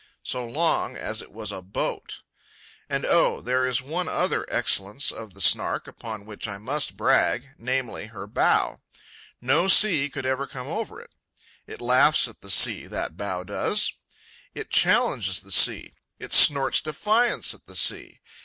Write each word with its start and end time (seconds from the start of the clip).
So 0.23 0.43
long 0.47 0.97
as 0.97 1.21
it 1.21 1.31
was 1.31 1.51
a 1.51 1.61
B 1.61 1.79
O 1.79 1.97
A 1.97 2.01
T. 2.07 2.15
And, 2.89 3.05
oh, 3.05 3.39
there 3.39 3.67
is 3.67 3.83
one 3.83 4.07
other 4.07 4.47
excellence 4.49 5.11
of 5.11 5.35
the 5.35 5.41
Snark, 5.41 5.87
upon 5.87 6.25
which 6.25 6.47
I 6.47 6.57
must 6.57 6.97
brag, 6.97 7.49
namely, 7.59 8.07
her 8.07 8.25
bow. 8.25 8.79
No 9.41 9.67
sea 9.67 10.09
could 10.09 10.25
ever 10.25 10.47
come 10.47 10.65
over 10.67 10.99
it. 10.99 11.11
It 11.67 11.81
laughs 11.81 12.27
at 12.27 12.41
the 12.41 12.49
sea, 12.49 12.87
that 12.87 13.15
bow 13.15 13.43
does; 13.43 13.93
it 14.55 14.71
challenges 14.71 15.39
the 15.41 15.51
sea; 15.51 15.93
it 16.17 16.33
snorts 16.33 16.81
defiance 16.81 17.53
at 17.53 17.67
the 17.67 17.75
sea. 17.75 18.21